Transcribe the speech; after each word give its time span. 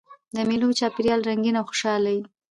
د 0.35 0.37
مېلو 0.49 0.69
چاپېریال 0.79 1.21
رنګین 1.29 1.55
او 1.57 1.65
خوشحاله 1.69 2.09
يي. 2.15 2.21